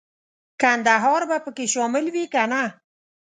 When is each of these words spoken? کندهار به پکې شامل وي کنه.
کندهار 0.61 1.21
به 1.29 1.37
پکې 1.45 1.65
شامل 1.73 2.05
وي 2.13 2.25
کنه. 2.33 2.63